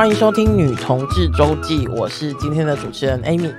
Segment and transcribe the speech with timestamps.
[0.00, 3.54] 欢迎收听《女同志周记》，我是今天的主持人 Amy。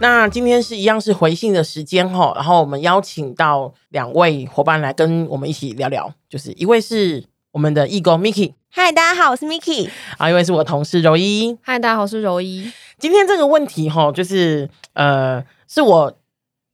[0.00, 9.88] 那今天是一样是回信的时间哈，然后我们邀请到两位伙伴来跟我们一起聊聊，就是一位是我们的义工 Miki，嗨，大家好，我是 Miki。
[10.18, 12.70] 啊，一位是我同事柔一，嗨，大家好，我是柔一。
[12.98, 16.14] 今天这个问题哈，就是呃，是我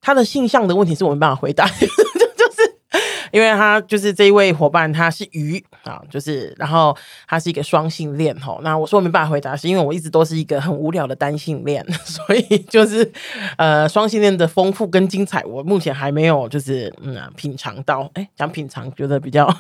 [0.01, 1.71] 他的性向的问题，是我没办法回答。
[3.35, 8.61] 因为他就是这一位伙伴，他是鱼啊，就是然后他是一个双性恋吼。
[8.63, 13.11] 那我说我没办法回答，是因为我一直都是一个很无聊的单性恋， 所以就是
[13.59, 18.09] 呃双性恋的丰富跟精彩，我目前还没有就是嗯、啊、品尝到。
[18.15, 19.45] 哎，讲品尝觉得比较，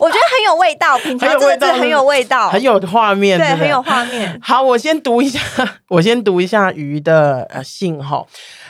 [0.00, 4.36] 我觉得很有味道，品尝这个字很有味道，很有画面，对，很有画面。
[4.42, 5.40] 好，我先读一下，
[5.90, 8.26] 我先读一下鱼的呃信哈。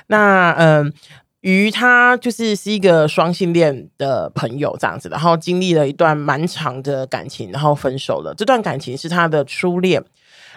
[0.08, 0.92] 那嗯。
[1.40, 8.34] 于他就是是一个双性恋的朋友这样子，然后经历了一段蛮长的感情，然后分手了。
[8.36, 10.02] 这段感情是他的初恋，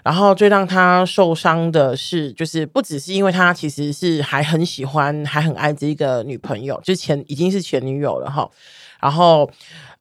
[0.03, 8.49] 然后最让他受伤的是，就是不只是因为他其实是还很喜欢，还很爱这一个女朋友，就前已经是前女友了哈。
[9.01, 9.49] 然后。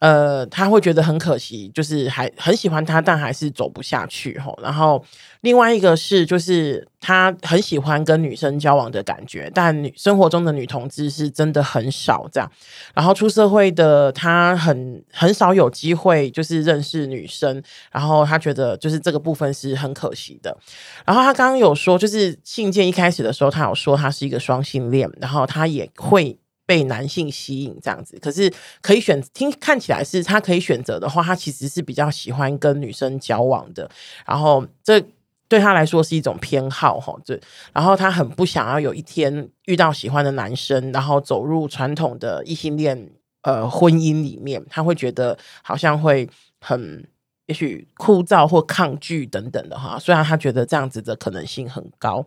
[0.01, 4.59] 呃，他会觉得很可惜，就是还很喜欢他，但还是走不下去吼。
[4.63, 5.05] 然后
[5.43, 12.51] 另外一个是，就是他很喜欢跟女生交往的感觉，但女生活中的女同志是真的很少这样。
[12.95, 17.63] 然后出社会的他很很少有机会，就是认识女生。
[17.93, 20.57] 然后他觉得就是这个部分是很可惜的。
[21.05, 26.39] 然后他刚刚有说，就是信件一开始的时候，他有说他是一个双性恋，然后他也会。
[26.71, 28.49] 被男性吸引这样子，可是
[28.81, 33.91] 可以选听看起来是他可以选择的话，他其实是比较喜欢跟女生交往的。
[34.25, 35.05] 然后这
[35.49, 37.41] 对他来说是一种偏好哈，对。
[37.73, 43.11] 然后他很不想要有一天遇到喜欢的男生，然后走入传统的异性恋
[43.43, 47.05] 呃婚姻里面，他会觉得好像会很
[47.47, 49.99] 也许枯燥或抗拒等等的哈。
[49.99, 52.25] 虽然他觉得这样子的可能性很高。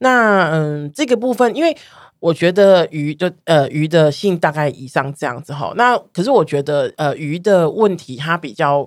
[0.00, 1.76] 那嗯，这个部分因为。
[2.20, 8.78] 我觉得鱼的呃鱼的性大概以上这样子哈，那可是我觉得呃鱼的问题，它比较，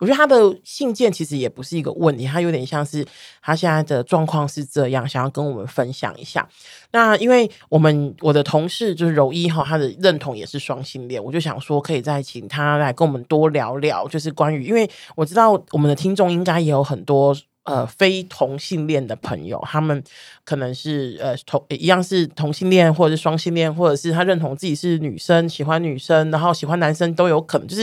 [0.00, 3.06] 我觉得他的信件其实也不是一个问题，他有点像是
[3.42, 6.48] 他现在的状况是这样，想要跟我们分享一下。
[6.92, 17.36] 那因为我们我的同事就是柔一哈，他的认同也是双性恋，我就想说可以再请他来跟我们多聊聊，就是关于，因为我知道我们的听众应该也有很多。
[17.64, 20.02] 呃，非同性恋的朋友，他们
[20.44, 27.82] 可能是呃同一样是同性恋，或者是双性恋，或者是他认同自己是女生，喜欢女生，然后喜欢男生都有可能，就是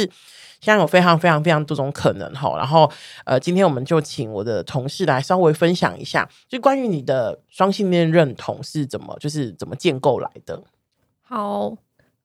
[0.59, 2.57] 现在有非常非常非常多种可能哈。
[2.57, 2.91] 然后
[3.23, 10.61] 呃，今天我们就请我的同事来稍微分享一下，就关于你的双性恋认同是怎么，就是怎么建构来的。
[11.22, 11.78] 好。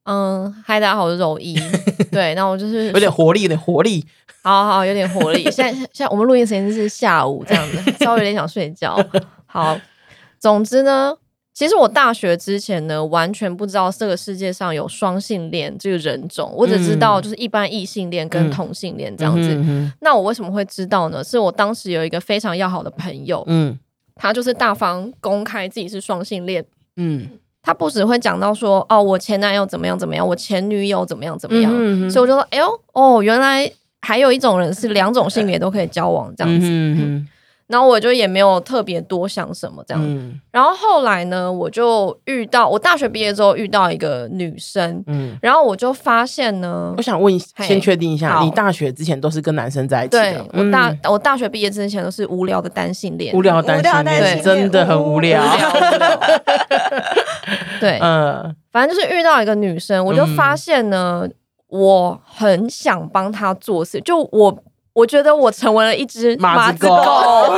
[0.04, 1.58] 嗯，嗨，大家好，我是柔一。
[2.12, 4.04] 对，那我就是有点活力，有点活力。
[4.42, 5.42] 好好，有点活力。
[5.50, 9.02] 现在，现在我们录音时间是下午这样子， 稍微有点想睡觉。
[9.46, 9.78] 好，
[10.38, 11.16] 总之呢，
[11.54, 19.90] 其实我大学之前呢，完全不知道这个世界上有双性恋这个人种，我只知道就是一般异性恋跟同性恋这样子。
[20.02, 21.24] 那我为什么会知道呢？
[21.24, 23.78] 是我当时有一个非常要好的朋友，嗯，
[24.14, 26.62] 他就是大方公开自己是双性恋，
[26.96, 27.26] 嗯。
[27.64, 33.68] 他不只会讲到说哦，我前男友怎么样怎么样，我前女友怎么样怎么样，嗯、所以我就说，哎呦，哦，原来
[34.02, 36.66] 还有一种人是两种性别都可以交往这样子。
[37.66, 50.22] 然后我就也没有特别多想什么这样，嗯、然后后来呢，我就遇到我大学毕业之后遇到一个女生，嗯，然后我就发现呢，我想问一，先确定一下，你大学之前都是跟男生在一起的？
[50.22, 55.42] 对，我大、嗯、我大学毕业之前都是无聊的单性恋，无聊单性恋，对，真的很无聊。
[57.80, 61.34] 对，嗯，反正就是遇到一个女生，我就发现呢，嗯、
[61.68, 64.62] 我很想帮她做事，就我。
[64.94, 66.96] 我觉得我成为了一只马子狗，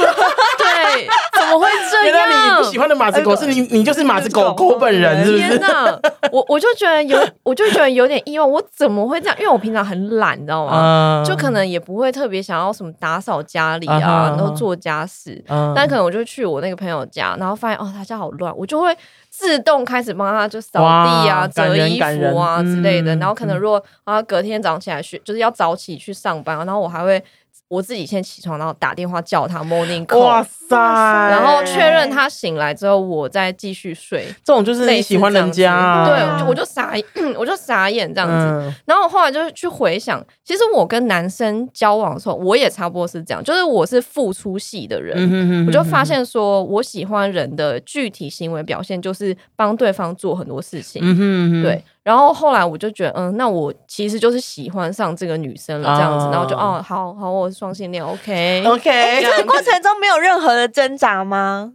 [0.97, 1.09] 对，
[1.41, 2.05] 怎么会这样？
[2.07, 2.27] 原来
[2.59, 5.49] 你不喜欢的马子狗是你，你就是马子狗狗本人，是不是？
[5.49, 5.99] 天哪，
[6.33, 9.37] 我我就觉得有， 我就觉得有点意外，我怎么会这样？
[9.39, 11.23] 因为我平常很懒，你知道吗？
[11.27, 15.43] 就可能也不会特别想要什么打扫家里啊，然后做家事，
[15.75, 18.97] 但可能我就去我那个朋友家，然后发现哦，他家好乱，我就会。
[19.39, 27.23] 自动开始帮他就扫地啊、折衣服啊之类的，然后可能如果啊隔天早上起来去，就是要早起去上班，然后我还会。
[27.69, 30.77] 我自己先起床，然后打电话叫他 morning call，哇塞！
[30.77, 34.27] 然后确认他醒来之后，我再继续睡。
[34.45, 36.93] 这种就是你喜欢人家，啊，对，我就傻，
[37.37, 38.35] 我就傻眼这样子。
[38.35, 51.85] 嗯、然后我后来就是去回想，其实我跟男生交往的时候，我也差不多是这样，就是我是付出系的人，嗯、哼哼哼我就发现说我喜欢人的具体行为表现就是帮对方做很多事情，嗯、哼哼对。
[52.07, 59.21] 然后后来我就觉得，嗯，那我其实就是喜欢上这个女生了，这样子，哦、然后就哦，好好，我是双性恋，OK OK。
[59.21, 61.73] 这个过程中没有任何的挣扎吗？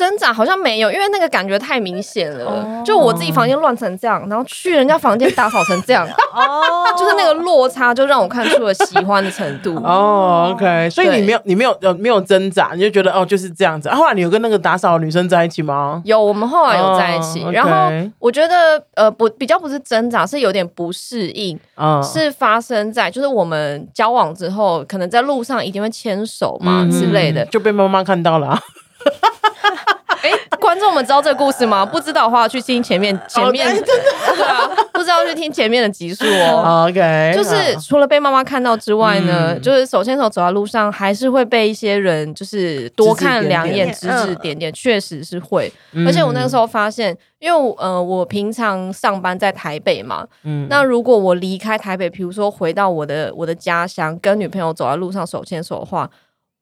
[0.00, 2.46] 挣扎好像没有，因为那个感觉太明显了。
[2.46, 2.86] Oh.
[2.86, 6.98] 就我自己房间乱成这样，然后去人家房间打扫成这样， 哦，oh.
[6.98, 9.76] 就是那个落差，就让我看出了喜欢的程度。
[9.84, 13.90] 哦、oh,，OK，所以你没有，你没有，呃，没有挣扎，你就觉得哦，就是这样子。
[13.90, 16.00] 啊、后来你有跟那个打扫的女生在一起吗？
[16.06, 17.44] 有，我们后来有在一起。
[17.44, 17.54] Oh.
[17.54, 21.60] 然后我觉得，呃，不，比较不是挣扎，是有点不适应。
[21.76, 28.58] 嗯，是发生在就是我们交往之后，可能在路上一定会牵手嘛、嗯、之类的，就被妈妈看到了、啊。
[30.22, 31.86] 哎，观众们知道这个故事吗？
[31.86, 33.80] 不知道的话，去听前面前面，okay,
[34.36, 36.84] 对啊，不知道去听前面的集数哦。
[36.90, 45.72] OK，就是除了被妈妈看到之外呢，嗯、就是手牵手走在路上，还是会被一些人就是多看两眼，指指点点，确实是会。
[45.92, 56.10] 嗯、而且我那个时候发现，因为呃，我平常上班在台北嘛，嗯，那如果我离开台北，比如说回到我的我的家乡，跟女朋友走在路上手牵手的话。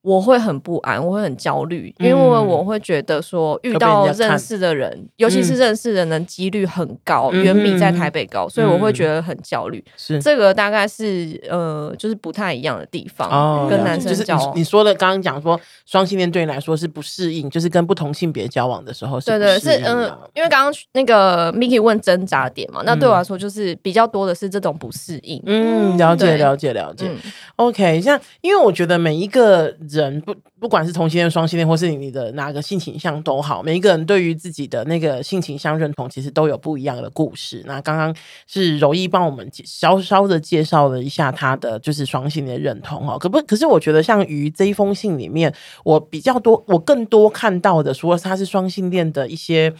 [0.01, 9.83] 我会很不安，我会很焦虑，因为我会觉得说遇到认识的人，嗯、尤其是认识的人，几率很高，远、嗯、比在台北高，所以我会觉得很焦虑。
[9.97, 13.29] 是、嗯、这个大概是呃，就是不太一样的地方。
[13.29, 19.19] 哦，跟男生交往，就是你，你说的刚刚讲说双性恋对你来说是不适应，就是跟不同性别交往的时候。
[19.19, 25.43] 对对，是嗯、呃，因为刚刚那个 Miki 问挣扎点嘛，那对我来说就是比较多的是这种不适应。
[25.45, 27.11] 嗯，了解了解了解。
[27.57, 29.75] OK，像因为我觉得每一个。
[29.89, 37.63] 人不不管是同性恋、双性恋，或是你的哪个性倾向都好，每一个人对于自己的那个性倾向认同，其实都有不一样的故事。
[37.65, 38.15] 那刚刚
[38.47, 45.53] 是柔一帮我们稍稍的介绍了一下他的就是双性恋认同哈，可不可是我觉得像于这一封信里面，
[45.83, 49.73] 我比较多，我更多看到的，除了他是双性恋的一些，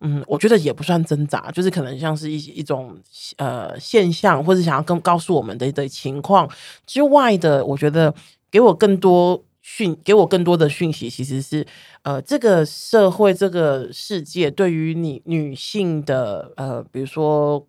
[0.00, 2.94] 嗯，我觉得也不算挣扎，就是可能像是一一种
[3.38, 6.48] 呃现象，或者想要跟告诉我们的的情况
[6.86, 8.14] 之外的，我觉得
[8.50, 9.42] 给我更多。
[9.68, 11.66] 讯给我更多的讯息，其实是
[12.02, 17.66] 呃，这个社会这个世界对于你女性的呃，比如说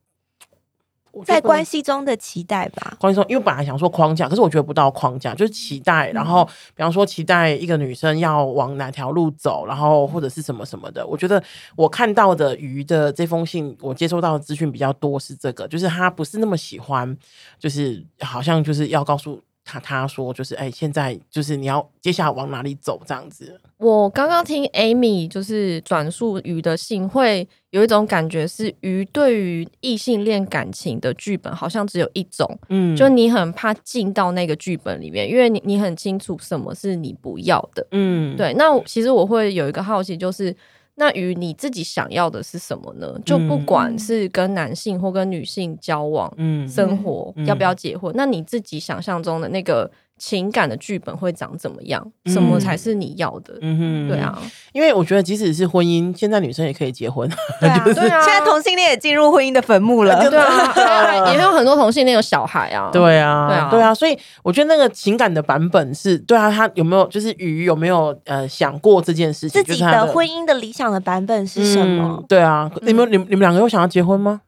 [1.25, 2.95] 在关系中的期待吧。
[2.99, 6.11] 关系中，因为本来想说框架，可是我觉得不到框架，就是期待。
[6.11, 6.45] 然后，
[6.75, 11.03] 比方说期待一个女生要往哪条路走，然后或者是什么什么的。
[11.07, 11.43] 我觉得
[11.75, 17.17] 我看到的鱼的这封信，我接收到的资讯比较多是这个，就是他不是那么喜欢，
[17.57, 19.41] 就是好像就是要告诉。
[19.67, 23.59] 他他说就是哎、欸，现在就是你要接下来往哪里走这样子。
[23.75, 38.53] 我刚刚听 Amy 就是转述鱼的信，会有一种感觉是鱼对于异性恋感情的剧本好像只有一种，嗯，就你很怕进到那个剧本里面，因为你你很清楚什么是你不要的，嗯，对。
[38.53, 40.55] 那其实我会有一个好奇就是。
[40.97, 43.17] 那与你自己想要的是什么呢？
[43.25, 48.13] 就不管是跟男性或跟女性交往、嗯、生活，嗯、要不要结婚？
[48.13, 49.89] 嗯、那你自己想象中的那个。
[50.17, 52.05] 情感的剧本会长怎么样？
[52.25, 53.57] 什么才是你要的？
[53.61, 54.37] 嗯哼，对啊，
[54.73, 57.29] 因为我觉得即使是婚姻，现在女生也可以结婚。
[57.59, 60.17] 对啊， 现在同性恋也进入婚姻的坟墓了。
[60.29, 62.89] 对啊，也有很多同性恋有小孩啊。
[62.91, 69.63] 对啊，对啊，对啊，所以我觉得那个情感的版本是对啊，他有没有就是鱼有没有呃想过这件事情？
[69.63, 72.23] 自己的婚姻的理想的版本是什么？
[72.27, 74.41] 对啊，你们你们你们两个有想要结婚吗？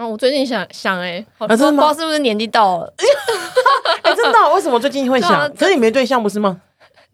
[0.00, 2.94] 啊，我最近想想哎，好像不知道是不是年纪到了。
[4.02, 4.54] 哎，真的？
[4.54, 5.46] 为什么最近会想？
[5.54, 6.58] 可是你没对象不是吗？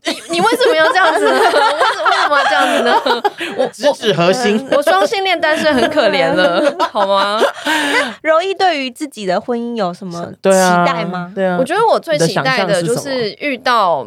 [0.05, 1.25] 你你为什么要这样子？
[1.27, 3.23] 为什为什么要这样子呢？
[3.59, 6.63] 我直指核心，我双性恋单身很可怜了，
[6.93, 7.41] 好吗？
[8.23, 10.51] 容易对于自己的婚姻有什么期
[10.87, 11.33] 待吗？
[11.35, 14.07] 对啊，我觉得我最期待的就是遇到。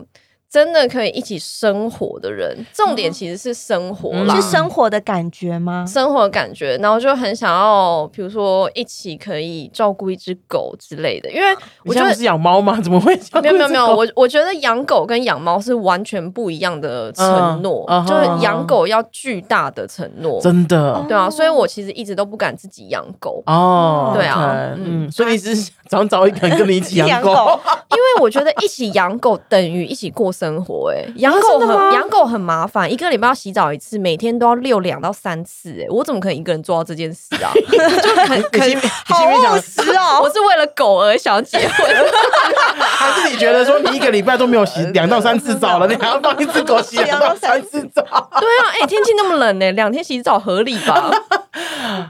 [0.49, 5.85] 真的可以一起生活的人，重点其实是生活啦，是生活的感觉吗？
[5.87, 11.29] 生活的感觉，然后就很想要，比如说一起可以照顾一只狗之类的。
[11.31, 12.81] 因为我觉得是养猫吗？
[12.81, 13.15] 怎么会？
[13.43, 25.55] 没有没有没有，我我觉得养狗跟养猫是完全不一样的承诺，嗯、就是养狗要巨大的承诺，真的，对啊，所以我其实一直都不敢自己养狗哦，对啊，okay, 嗯，所以你是
[25.91, 27.29] 想找一个人跟你一起 养狗？
[27.91, 30.33] 因为我觉得一起养狗等于一起过。
[30.39, 37.51] 生活哎、欸，养狗很养狗很麻烦，一个礼拜要洗澡一次，每天都要遛两到三次哎、欸，我怎么可能一个人做到这件事啊？
[38.01, 41.87] 就很可以好务实哦， 我是为了狗而想结婚，
[42.79, 48.01] 还是你觉得说你一个礼拜都没有洗两到三次澡了，你还要帮一只狗洗两到三次澡？
[48.39, 51.11] 对啊，哎、欸，天气那么冷呢、欸，两天洗澡合理吧？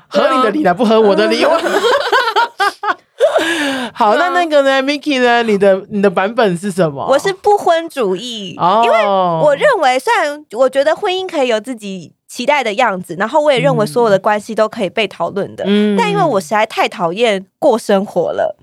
[0.08, 1.40] 合理的理来不合我的理。
[3.94, 5.44] 好，那那个呢，Miki 呢？
[5.44, 7.06] 你的你的版本是什么？
[7.08, 15.64] 我是不婚主义，哦、因为我认为，虽然我觉得婚姻可以有自己期待的样子，然后我也认为所有的关系都可以被讨论的。
[15.68, 18.56] 嗯，但因为我实在太讨厌过生活了。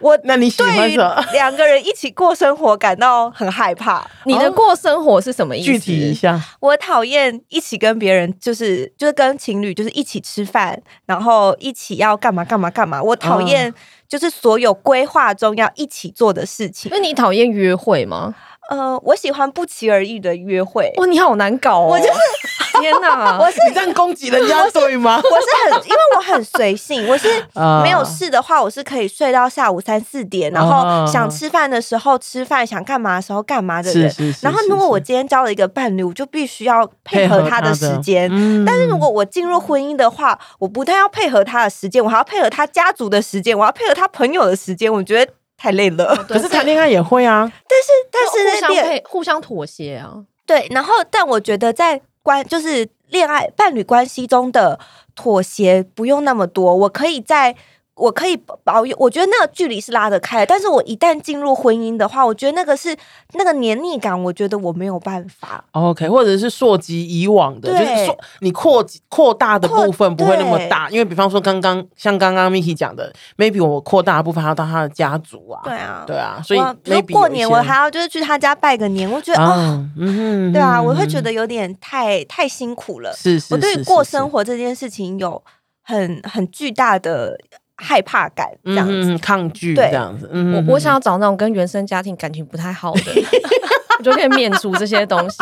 [0.00, 1.24] 我那你喜欢什么？
[1.32, 4.06] 两个人一起过生活感到很害怕。
[4.24, 5.66] 你的过生活是什么意思？
[5.72, 6.40] 具体一下。
[6.60, 13.02] 我讨厌一起跟别人，就是就是跟情侣，就是一起吃饭，然后一起要干嘛干嘛干嘛。
[13.02, 13.72] 我讨厌
[14.08, 16.90] 就是所有规划中要一起做的事情。
[16.92, 18.34] 那你讨厌约会吗？
[18.68, 20.92] 呃，我喜欢不期而遇的约会。
[20.96, 21.88] 哇，你好难搞哦！
[21.90, 25.16] 我就是天哪， 我是你这样攻击人家对吗？
[25.22, 27.28] 我是很，因为我很随性，我是
[27.84, 34.12] 没有事的话，我是可以睡到下午三四点，然后想吃饭的时候吃饭，想干嘛的时候干嘛的人。
[34.42, 38.28] 然后如果我今天交了一个伴侣，我就必须要配合他的时间。
[38.66, 44.92] 但是如果我进入婚姻的话，我不但要配合他的时间，我还要配合他家族的时间，我要配合他朋友的时间。
[44.92, 45.32] 我觉得。
[45.56, 47.50] 太累了，可是谈恋爱也会啊。
[47.68, 50.24] 但是但是互相、互相妥协啊。
[50.44, 54.78] 对，然后但我觉得在关就是恋爱伴侣关系中的
[55.14, 57.56] 妥协不用那么多，我可以在。
[57.96, 62.94] 我可以保有，我觉得那个距离是拉得开的，但是我一旦进入婚姻的话，我觉得那个是
[63.32, 65.64] 那个黏腻感，我觉得我没有办法。
[65.72, 83.10] OK，或者是溯及以往的，就是说你扩扩大的部分不会那么大，因为比方说刚刚像刚刚 Miki 讲的，maybe 我扩大的部分还要到他的家族啊，对啊，对啊，所以比如过年我还要就是去他家拜个年，我觉得啊，哦、嗯，对啊，我会觉得有点太太辛苦了。
[83.14, 85.42] 是是，是，是，是，是，我对过生活这件事情有
[85.82, 87.38] 很很巨大的。
[87.76, 90.28] 害怕感这样子，嗯、抗拒这样子。
[90.32, 93.12] 嗯、我我想要找那种跟原生家庭感情不太好的，
[93.98, 95.38] 我就可以免除这些东西。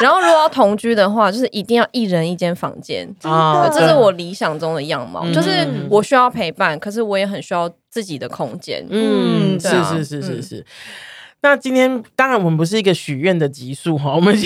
[0.00, 5.20] 然后如果要同居的话，就是一定要一人一间房间啊，这是我理想中的样貌。
[5.24, 8.86] 嗯、就是我需要陪伴，可是我也很需要自己的空间。
[8.90, 10.66] 嗯，是是是是是。
[11.42, 14.36] 那今天当然我们不是一个许愿的集数哈，我们。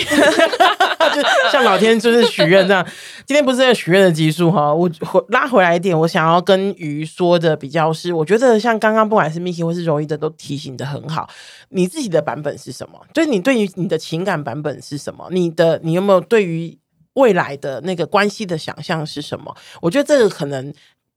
[1.14, 2.86] 就像老天就是许愿这样，
[3.26, 11.28] 今天不是在许愿的集数哈，我回拉回来一点，我想要跟鱼说的比较是，我觉得像刚刚不管是 Miki 或是柔一的都提醒的很好，
[11.70, 13.00] 你自己的版本是什么？
[13.14, 15.26] 就是你对于你的情感版本是什么？
[15.30, 16.78] 你的你有没有对于
[17.14, 19.56] 未来的那个关系的想象是什么？
[19.80, 20.72] 我觉得这个可能。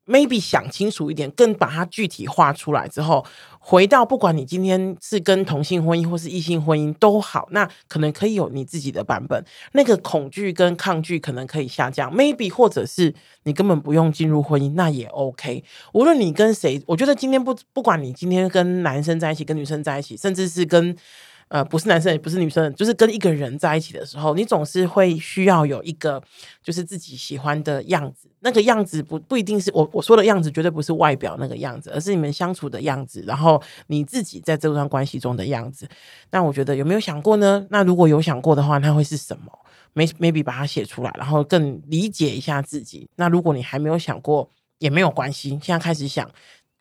[0.05, 3.25] Maybe 想清楚一点，更把它具体化出来之后，
[3.59, 12.13] 回到不管你今天是跟同性婚姻或是异性婚姻都好，那可能可以有你自己的版本，那个恐惧跟抗拒可能可以下降。
[12.13, 15.63] maybe 或者是你根本不用进入婚姻，那也 OK。
[15.93, 20.95] 无论你跟谁，我觉得今天不不管你今天跟男生在一起，跟女生在一起，甚至是跟。
[21.53, 26.19] 呃，不是男生也不是女生，就是跟一个人在一起的时候，你总是会需要有一个
[26.63, 28.27] 就是自己喜欢的样子。
[28.39, 35.87] 那个样子不不一定是我我说的样子，绝对不是外表那个样子，而是你们相处的样子，然后你自己在这段关系中的样子。
[36.31, 37.67] 那我觉得有没有想过呢？
[37.69, 39.51] 那如果有想过的话，那会是什么
[39.93, 43.07] ？maybe 把它写出来，然后更理解一下自己。
[43.17, 46.27] 那如果你还没有想过，也没有关系，现在开始想。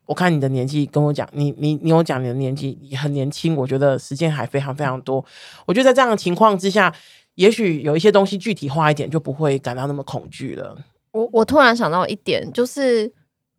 [0.04, 5.25] 我看你的年纪，跟我讲，你你你有讲你的年纪很年轻，我觉得时间还非常非常多。
[5.64, 6.92] 我觉得在这样的情况之下，
[7.37, 10.76] 也许有一些东西具体化一点，就不会感到那么恐惧了。
[11.12, 13.06] 我我突然想到一点，就是，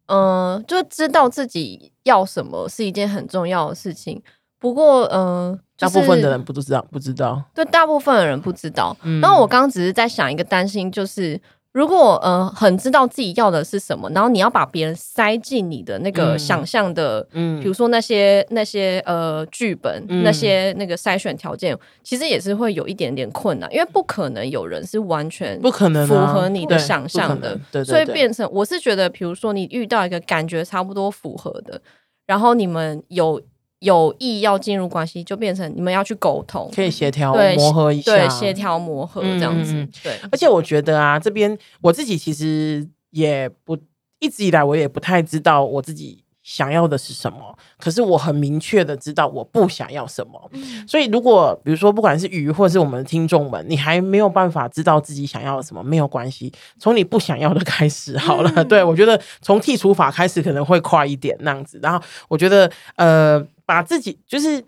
[0.07, 4.21] 嗯、呃，就知道自己要什么是一件很重要的事情。
[4.59, 8.95] 不过，嗯、呃，就是、大部分的人不知道，不知道，对，大部分的人不知道。
[9.03, 11.39] 嗯、然后我刚刚只是在想一个担心，就是。
[11.73, 31.81] 如果呃很知道自己要的是什么，然后你要把别人塞进你的那个想象的，嗯，比如说那些那些呃剧本，嗯、那些那个筛选条件，其实也是会有一点点困难，因为不可能有人是完全不可能符合你的想象的，对，对，对，对，所以变成我是觉得，比如说你遇到一个感觉差不多符合的，
[32.27, 33.41] 然后你们有。
[33.83, 39.73] 有意要进入关系，就变成你们要去沟通，可以协调磨合一下，对，协调磨合这样子。
[39.73, 43.77] 嗯、对，而且我觉得啊，这边我自己其实也不
[44.19, 47.57] 一直以来，我也不太知道我自己想要的是什么。
[47.79, 50.49] 可是我很明确的知道我不想要什么。
[50.51, 58.51] 嗯、所以如果比如说，不管是鱼或是我们的听众们，你还没有办法知道自己想要什么，没有关系，从你不想要的开始好了。
[58.55, 61.79] 嗯、 对，我觉得从剔除法开始可能会快一点那样子。
[61.81, 63.43] 然后我觉得呃。
[63.65, 64.61] 把自己就是，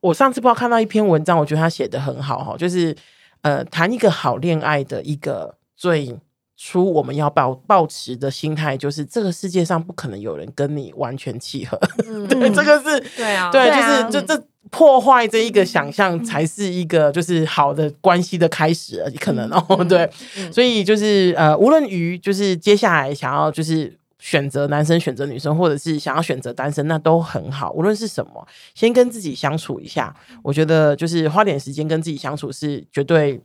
[0.00, 2.96] 我上次不知道看到一篇文章，我觉得他写的很好哈，就是
[3.42, 6.18] 呃，谈一个好恋爱的一个最
[6.58, 23.96] 初我们要抱抱持的心态，就是这个世界上不可能有人跟你完全契合，嗯、 对，这个是对啊，对，就是这这破坏这一个想象，才是一个就是好的关系的开始，可能哦，嗯、对，嗯、所以就是呃，无论于就是接下来想要就是。
[24.20, 27.70] 选择男生，选择女生，或者是想要选择单身，那都很好。
[27.70, 30.12] 无论是什么，先跟自己相处一下，
[30.42, 33.40] 我觉得就是花点时间跟自己相处是绝对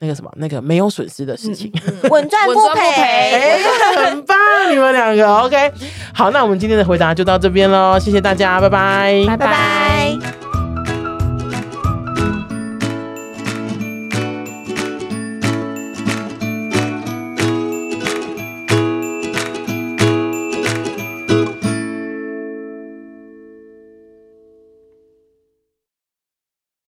[0.00, 1.70] 那个什么，那个没有损失的事情，
[2.10, 3.62] 稳赚不赔，
[3.96, 4.36] 很棒，
[4.70, 5.72] 你们两个 OK。
[6.14, 9.89] 好，那我们今天的回答就到这边喽，谢谢大家，拜拜，拜拜。